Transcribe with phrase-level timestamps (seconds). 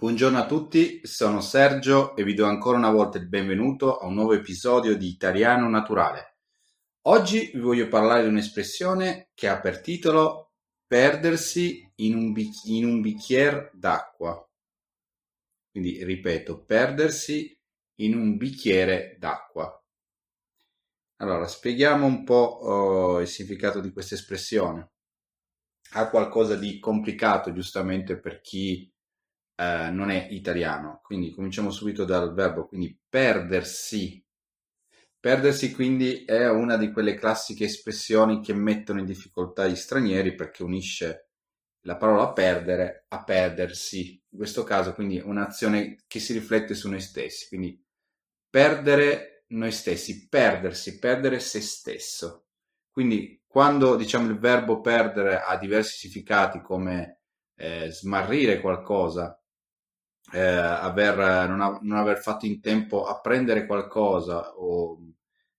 [0.00, 4.14] Buongiorno a tutti, sono Sergio e vi do ancora una volta il benvenuto a un
[4.14, 6.38] nuovo episodio di Italiano Naturale.
[7.02, 10.52] Oggi vi voglio parlare di un'espressione che ha per titolo
[10.86, 14.42] perdersi in un, bic- in un bicchiere d'acqua.
[15.70, 17.54] Quindi ripeto, perdersi
[17.96, 19.84] in un bicchiere d'acqua.
[21.16, 24.92] Allora, spieghiamo un po' oh, il significato di questa espressione.
[25.90, 28.90] Ha qualcosa di complicato, giustamente, per chi
[29.60, 31.00] eh, non è italiano.
[31.04, 34.24] Quindi cominciamo subito dal verbo, quindi perdersi.
[35.18, 40.62] Perdersi quindi è una di quelle classiche espressioni che mettono in difficoltà gli stranieri perché
[40.62, 41.28] unisce
[41.82, 44.22] la parola perdere a perdersi.
[44.30, 47.78] In questo caso quindi un'azione che si riflette su noi stessi, quindi
[48.48, 52.46] perdere noi stessi, perdersi, perdere se stesso.
[52.90, 57.20] Quindi quando diciamo il verbo perdere ha diversi significati come
[57.56, 59.39] eh, smarrire qualcosa,
[60.32, 64.98] eh, aver, non, ha, non, aver fatto in tempo apprendere qualcosa o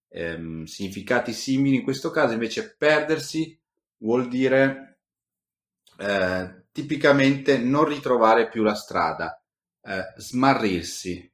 [0.08, 3.58] ehm, significati simili, in questo caso invece perdersi
[3.98, 5.00] vuol dire
[5.98, 9.40] eh, tipicamente non ritrovare più la strada,
[9.82, 11.30] eh, smarrirsi.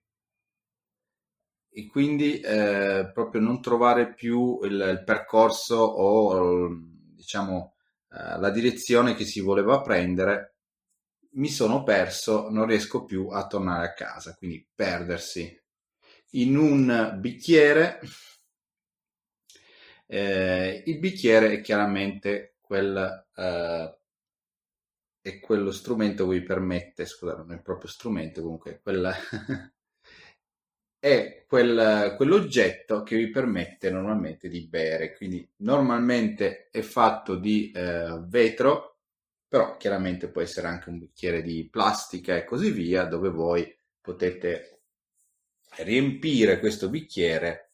[1.70, 6.68] E quindi eh, proprio non trovare più il, il percorso o
[7.14, 7.74] diciamo
[8.10, 10.57] eh, la direzione che si voleva prendere
[11.30, 15.56] mi sono perso, non riesco più a tornare a casa, quindi perdersi.
[16.32, 18.00] In un bicchiere,
[20.06, 23.98] eh, il bicchiere è chiaramente quel, eh,
[25.20, 29.14] è quello strumento che vi permette, scusate, non è proprio strumento, comunque, quella,
[30.98, 35.14] è quel, quell'oggetto che vi permette normalmente di bere.
[35.14, 38.97] Quindi normalmente è fatto di eh, vetro
[39.48, 44.82] però chiaramente può essere anche un bicchiere di plastica e così via, dove voi potete
[45.78, 47.72] riempire questo bicchiere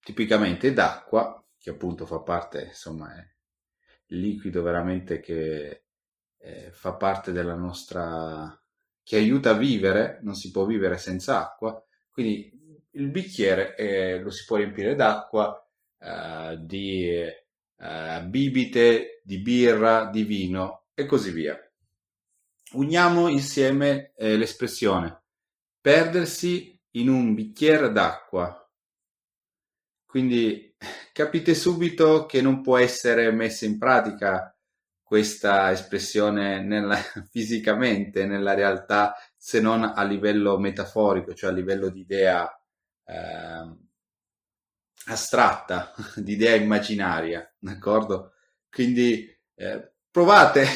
[0.00, 3.24] tipicamente d'acqua, che appunto fa parte, insomma, è
[4.06, 5.84] liquido veramente che
[6.38, 8.56] eh, fa parte della nostra
[9.04, 12.50] che aiuta a vivere, non si può vivere senza acqua, quindi
[12.92, 15.56] il bicchiere eh, lo si può riempire d'acqua,
[15.98, 21.58] eh, di eh, bibite, di birra, di vino e così via.
[22.72, 25.22] Uniamo insieme eh, l'espressione
[25.82, 28.56] perdersi in un bicchiere d'acqua.
[30.06, 30.74] Quindi
[31.12, 34.56] capite subito che non può essere messa in pratica
[35.02, 36.96] questa espressione nella,
[37.30, 42.48] fisicamente, nella realtà, se non a livello metaforico, cioè a livello di idea
[43.04, 43.76] eh,
[45.06, 48.34] astratta, di idea immaginaria, d'accordo?
[48.70, 50.66] Quindi eh, provate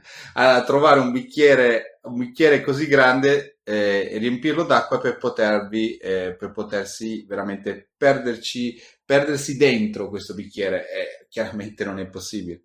[0.34, 6.34] a trovare un bicchiere, un bicchiere così grande eh, e riempirlo d'acqua per potervi, eh,
[6.36, 10.90] per potersi veramente perderci, perdersi dentro questo bicchiere.
[10.90, 12.62] Eh, chiaramente non è possibile.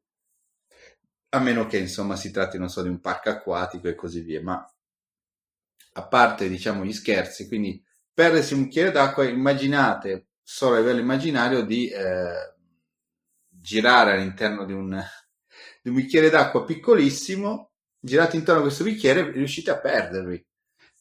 [1.30, 4.42] A meno che insomma si tratti, non so, di un parco acquatico e così via,
[4.42, 4.66] ma
[5.96, 11.64] a parte diciamo gli scherzi, quindi perdersi un bicchiere d'acqua, immaginate solo a livello immaginario
[11.64, 12.54] di eh,
[13.50, 15.04] girare all'interno di un,
[15.84, 20.44] di un bicchiere d'acqua piccolissimo, girate intorno a questo bicchiere riuscite a perdervi.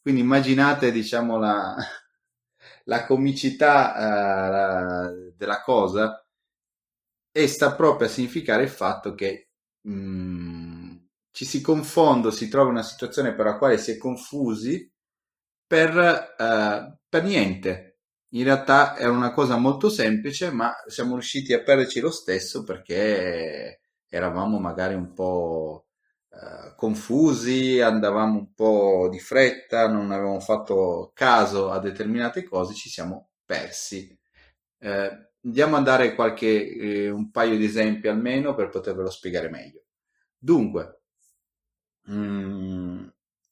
[0.02, 1.76] Quindi immaginate, diciamo, la,
[2.86, 3.94] la comicità
[4.50, 6.26] la, della cosa
[7.30, 9.50] e sta proprio a significare il fatto che
[9.88, 10.96] mm,
[11.30, 14.90] ci si confonde, si trova in una situazione per la quale si è confusi
[15.64, 17.98] per, uh, per niente.
[18.34, 23.81] In realtà è una cosa molto semplice, ma siamo riusciti a perderci lo stesso perché
[24.12, 25.86] eravamo magari un po'
[26.30, 32.90] eh, confusi, andavamo un po' di fretta, non avevamo fatto caso a determinate cose, ci
[32.90, 34.16] siamo persi.
[34.78, 39.84] Eh, andiamo a dare qualche, eh, un paio di esempi almeno per potervelo spiegare meglio.
[40.38, 41.00] Dunque,
[42.02, 43.08] mh, mm,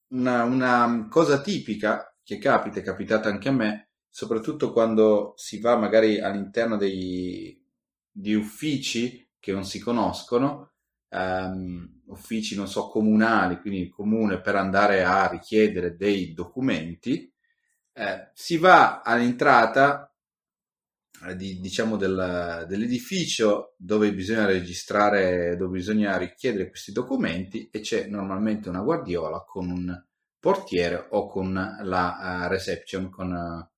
[0.09, 5.77] una, una cosa tipica che capita, è capitata anche a me, soprattutto quando si va
[5.77, 7.59] magari all'interno dei,
[8.11, 10.73] di uffici che non si conoscono,
[11.09, 17.33] um, uffici, non so, comunali, quindi il comune per andare a richiedere dei documenti,
[17.93, 20.13] eh, si va all'entrata
[21.27, 28.07] eh, di, diciamo del, dell'edificio dove bisogna registrare, dove bisogna richiedere questi documenti e c'è
[28.07, 30.05] normalmente una guardiola con un
[30.39, 31.53] portiere o con
[31.83, 33.69] la uh, reception, con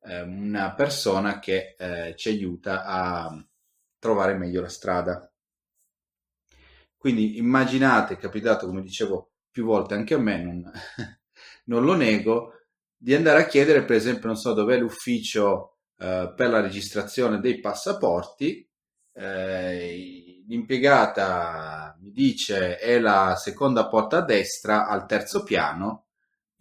[0.00, 3.46] uh, una persona che uh, ci aiuta a
[4.02, 5.32] trovare meglio la strada.
[6.96, 10.70] Quindi immaginate, è capitato come dicevo più volte anche a me, non,
[11.66, 12.54] non lo nego,
[12.96, 17.60] di andare a chiedere, per esempio, non so dov'è l'ufficio eh, per la registrazione dei
[17.60, 18.68] passaporti.
[19.14, 26.06] Eh, l'impiegata mi dice è la seconda porta a destra al terzo piano.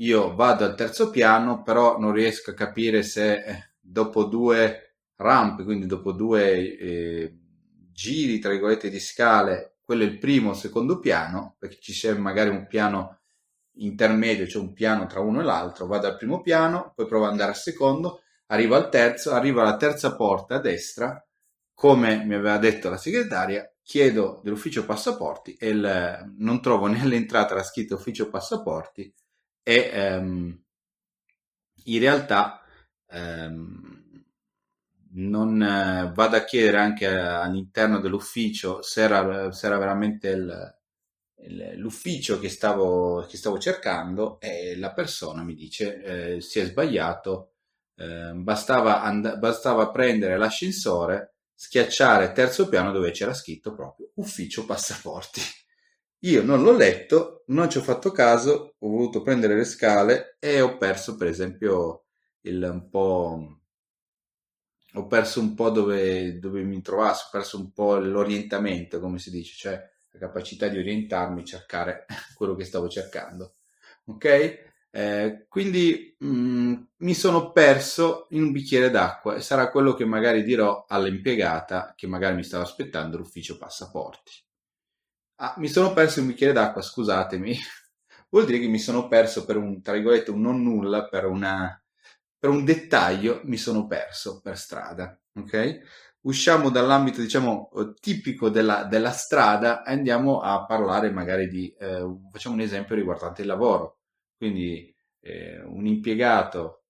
[0.02, 4.91] Io vado al terzo piano, però non riesco a capire se eh, dopo due
[5.22, 7.38] rampe, quindi dopo due eh,
[7.92, 12.18] giri, tra virgolette, di scale, quello è il primo o secondo piano, perché ci sia
[12.18, 13.20] magari un piano
[13.76, 17.32] intermedio, cioè un piano tra uno e l'altro, vado al primo piano, poi provo ad
[17.32, 21.26] andare al secondo, arrivo al terzo, arrivo alla terza porta a destra,
[21.74, 27.64] come mi aveva detto la segretaria, chiedo dell'ufficio passaporti e il, non trovo nell'entrata la
[27.64, 29.14] scritta ufficio passaporti
[29.64, 30.64] e ehm,
[31.86, 32.62] in realtà
[33.08, 34.01] ehm,
[35.14, 40.76] non eh, vado a chiedere anche all'interno dell'ufficio se era, se era veramente il,
[41.78, 47.54] l'ufficio che stavo, che stavo, cercando e la persona mi dice eh, si è sbagliato,
[47.96, 55.42] eh, bastava, and- bastava prendere l'ascensore, schiacciare terzo piano dove c'era scritto proprio ufficio passaporti.
[56.24, 60.62] Io non l'ho letto, non ci ho fatto caso, ho voluto prendere le scale e
[60.62, 62.06] ho perso per esempio
[62.42, 63.61] il, un po'
[64.94, 69.30] ho perso un po' dove, dove mi trovassi, ho perso un po' l'orientamento, come si
[69.32, 72.06] dice, cioè la capacità di orientarmi, cercare
[72.36, 73.56] quello che stavo cercando.
[74.06, 74.70] Ok?
[74.94, 80.04] Eh, quindi mh, mm, mi sono perso in un bicchiere d'acqua e sarà quello che
[80.04, 84.34] magari dirò all'impiegata che magari mi stava aspettando l'ufficio passaporti.
[85.38, 87.58] Ah, mi sono perso in un bicchiere d'acqua, scusatemi.
[88.30, 91.81] Vuol dire che mi sono perso per un, tra virgolette, un non nulla, per, una,
[92.42, 95.16] per un dettaglio mi sono perso per strada.
[95.36, 95.80] Ok?
[96.22, 102.06] usciamo dall'ambito, diciamo, eh, tipico della, della strada e andiamo a parlare magari di, eh,
[102.32, 104.00] facciamo un esempio riguardante il lavoro.
[104.38, 106.84] Quindi eh, un impiegato,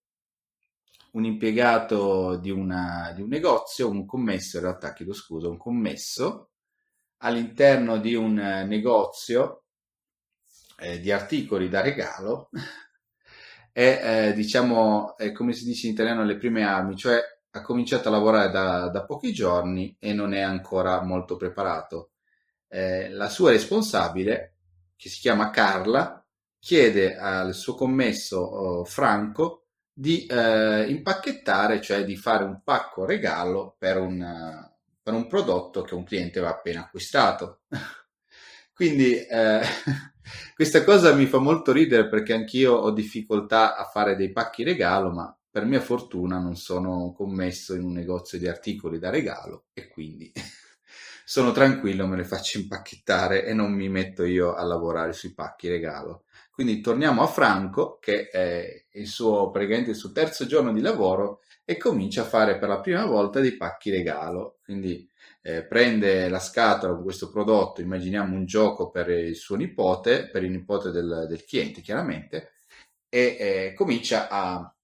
[1.12, 6.50] un impiegato di, una, di un negozio, un commesso, in realtà chiedo scusa, un commesso
[7.18, 9.64] all'interno di un negozio
[10.78, 12.50] eh, di articoli da regalo
[13.72, 17.20] è, eh, diciamo, è come si dice in italiano, le prime armi, cioè
[17.54, 22.12] ha cominciato a lavorare da, da pochi giorni e non è ancora molto preparato.
[22.68, 24.56] Eh, la sua responsabile,
[24.96, 26.24] che si chiama Carla,
[26.58, 33.74] chiede al suo commesso oh, Franco di eh, impacchettare, cioè di fare un pacco regalo
[33.78, 34.70] per un,
[35.02, 37.62] per un prodotto che un cliente aveva appena acquistato.
[38.74, 39.60] Quindi eh,
[40.54, 45.10] questa cosa mi fa molto ridere perché anch'io ho difficoltà a fare dei pacchi regalo,
[45.10, 49.88] ma per mia fortuna non sono commesso in un negozio di articoli da regalo e
[49.88, 50.32] quindi
[51.24, 55.68] sono tranquillo, me le faccio impacchettare e non mi metto io a lavorare sui pacchi
[55.68, 56.24] regalo.
[56.50, 61.40] Quindi torniamo a Franco, che è il suo, praticamente il suo terzo giorno di lavoro
[61.64, 64.58] e comincia a fare per la prima volta dei pacchi regalo.
[64.62, 65.08] Quindi
[65.42, 70.44] eh, prende la scatola con questo prodotto, immaginiamo un gioco per il suo nipote, per
[70.44, 72.52] il nipote del, del cliente chiaramente,
[73.08, 74.74] e eh, comincia a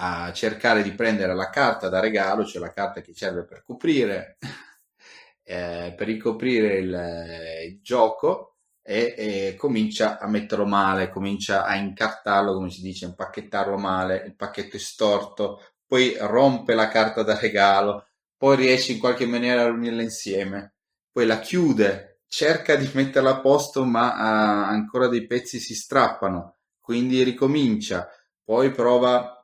[0.00, 4.38] a cercare di prendere la carta da regalo, cioè la carta che serve per coprire,
[5.42, 12.54] eh, per ricoprire il, il gioco e, e, comincia a metterlo male, comincia a incartarlo,
[12.54, 18.07] come si dice, impacchettarlo male, il pacchetto è storto, poi rompe la carta da regalo,
[18.38, 20.76] poi riesce in qualche maniera a unirla insieme,
[21.12, 26.56] poi la chiude, cerca di metterla a posto ma uh, ancora dei pezzi si strappano,
[26.80, 28.08] quindi ricomincia,
[28.42, 29.38] poi prova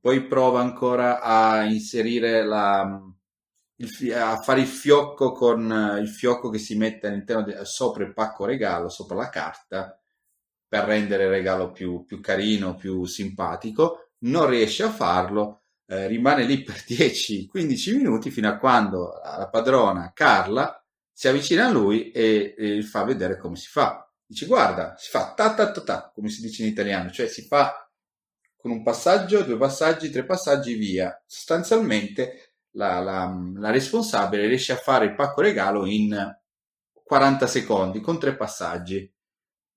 [0.00, 3.00] poi prova ancora a inserire la,
[3.76, 8.12] il, a fare il fiocco con il fiocco che si mette all'interno de, sopra il
[8.12, 10.00] pacco regalo, sopra la carta,
[10.68, 14.10] per rendere il regalo più, più carino, più simpatico.
[14.18, 20.12] Non riesce a farlo, eh, rimane lì per 10-15 minuti fino a quando la padrona
[20.14, 20.80] Carla
[21.12, 24.06] si avvicina a lui e, e fa vedere come si fa.
[24.26, 27.42] Dice guarda, si fa ta ta ta ta, come si dice in italiano, cioè si
[27.42, 27.88] fa
[28.56, 31.22] con un passaggio, due passaggi, tre passaggi, via.
[31.24, 36.36] Sostanzialmente la, la, la responsabile riesce a fare il pacco regalo in
[37.04, 39.08] 40 secondi con tre passaggi.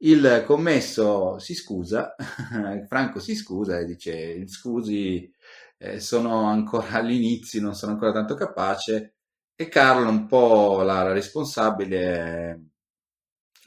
[0.02, 2.16] Il commesso si scusa,
[2.88, 5.32] Franco si scusa e dice scusi,
[5.80, 9.16] eh, sono ancora all'inizio, non sono ancora tanto capace.
[9.56, 12.62] E Carlo un po' la, la responsabile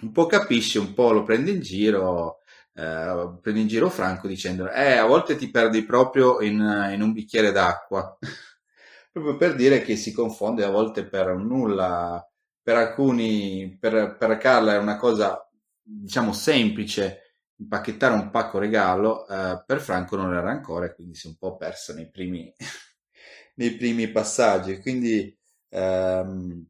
[0.03, 2.39] un po' capisce, un po' lo prende in giro
[2.75, 6.55] eh, prende in giro Franco dicendo eh, a volte ti perdi proprio in,
[6.93, 8.17] in un bicchiere d'acqua,
[9.13, 12.27] proprio per dire che si confonde a volte per nulla,
[12.63, 15.47] per alcuni, per, per Carla è una cosa
[15.83, 17.22] diciamo semplice
[17.63, 21.57] impacchettare un pacco regalo, eh, per Franco non era ancora, quindi si è un po'
[21.57, 22.53] perso nei primi,
[23.57, 24.79] nei primi passaggi.
[24.81, 25.37] Quindi
[25.71, 26.67] ehm,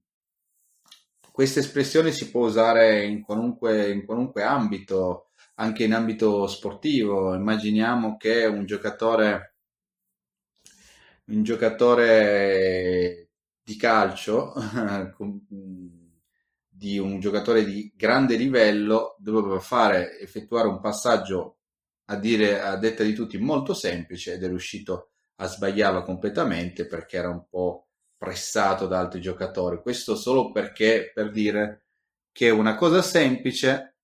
[1.33, 7.35] questa espressione si può usare in qualunque, in qualunque ambito, anche in ambito sportivo.
[7.35, 9.57] Immaginiamo che un giocatore,
[11.27, 13.29] un giocatore
[13.63, 14.53] di calcio,
[16.83, 21.59] di un giocatore di grande livello, doveva fare, effettuare un passaggio
[22.07, 27.19] a dire a detta di tutti molto semplice ed è riuscito a sbagliarlo completamente perché
[27.19, 27.87] era un po'
[28.17, 29.81] pressato da altri giocatori.
[29.81, 31.85] Questo solo perché per dire
[32.33, 33.99] che una cosa semplice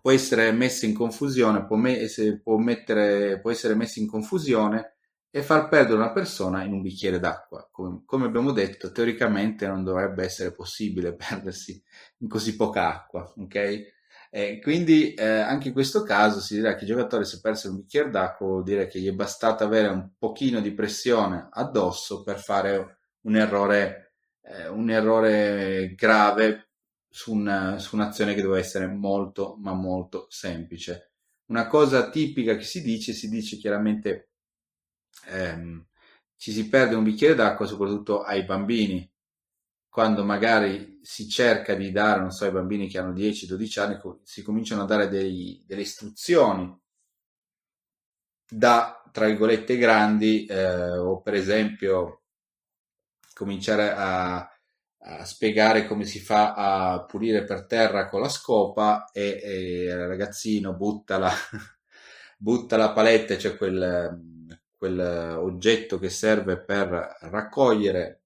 [0.00, 2.04] può essere messa in confusione, può, me-
[2.42, 4.96] può, mettere, può essere messa in confusione
[5.30, 7.68] e far perdere una persona in un bicchiere d'acqua.
[7.70, 11.82] Come, come abbiamo detto, teoricamente non dovrebbe essere possibile perdersi
[12.18, 13.98] in così poca acqua, ok?
[14.32, 17.68] Eh, quindi eh, anche in questo caso si dirà che il giocatore si è perso
[17.68, 22.22] un bicchiere d'acqua, vuol dire che gli è bastato avere un pochino di pressione addosso
[22.22, 26.70] per fare un errore, eh, un errore grave
[27.08, 31.10] su, una, su un'azione che doveva essere molto, ma molto semplice.
[31.46, 34.29] Una cosa tipica che si dice, si dice chiaramente
[35.26, 35.86] ehm,
[36.36, 39.08] ci si perde un bicchiere d'acqua soprattutto ai bambini,
[39.88, 44.42] quando magari si cerca di dare, non so, ai bambini che hanno 10-12 anni, si
[44.42, 46.78] cominciano a dare dei, delle istruzioni
[48.48, 52.22] da, tra virgolette, grandi, eh, o per esempio
[53.34, 54.36] cominciare a,
[54.98, 60.06] a, spiegare come si fa a pulire per terra con la scopa e, e il
[60.06, 61.32] ragazzino butta la,
[62.38, 64.39] butta la paletta, cioè quel,
[64.80, 64.98] quel
[65.36, 68.22] oggetto che serve per raccogliere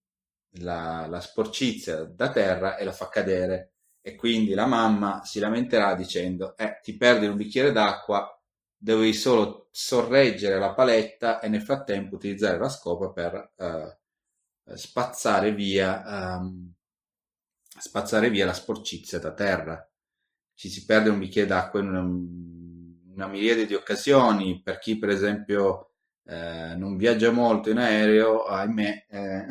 [0.58, 5.96] la, la sporcizia da terra e la fa cadere e quindi la mamma si lamenterà
[5.96, 8.40] dicendo eh, ti perdi un bicchiere d'acqua
[8.76, 13.98] devi solo sorreggere la paletta e nel frattempo utilizzare la scopa per eh,
[14.76, 16.72] spazzare via, um,
[17.66, 19.90] spazzare via la sporcizia da terra.
[20.54, 24.62] Ci si perde un bicchiere d'acqua in una, una miriade di occasioni.
[24.62, 25.93] Per chi, per esempio,
[26.26, 29.46] eh, non viaggia molto in aereo, ahimè, eh,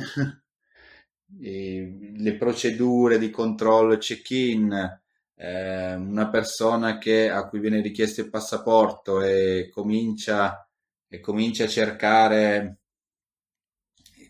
[2.20, 5.02] le procedure di controllo check-in,
[5.36, 10.68] eh, una persona che, a cui viene richiesto il passaporto e comincia,
[11.08, 12.78] e comincia a cercare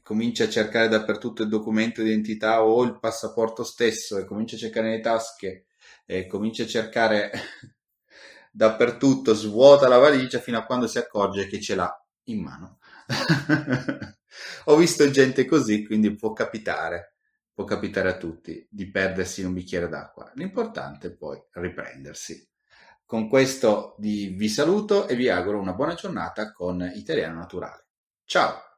[0.04, 4.60] comincia a cercare dappertutto il documento di identità o il passaporto stesso e comincia a
[4.60, 5.68] cercare nelle tasche
[6.06, 7.32] e comincia a cercare
[8.52, 12.80] dappertutto, svuota la valigia fino a quando si accorge che ce l'ha in mano.
[14.66, 17.16] Ho visto gente così, quindi può capitare,
[17.54, 20.32] può capitare a tutti di perdersi un bicchiere d'acqua.
[20.36, 22.48] L'importante è poi riprendersi.
[23.06, 27.86] Con questo vi saluto e vi auguro una buona giornata con Italiano Naturale.
[28.26, 28.73] Ciao!